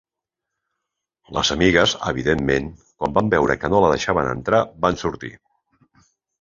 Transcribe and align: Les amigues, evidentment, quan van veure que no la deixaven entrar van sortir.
Les 1.37 1.51
amigues, 1.55 1.93
evidentment, 2.13 2.71
quan 3.03 3.15
van 3.19 3.31
veure 3.35 3.59
que 3.63 3.73
no 3.75 3.85
la 3.87 3.95
deixaven 3.95 4.33
entrar 4.35 4.65
van 4.89 5.01
sortir. 5.07 5.35